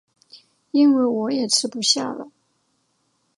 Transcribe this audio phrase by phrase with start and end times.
[0.71, 2.31] 因为我也吃不下了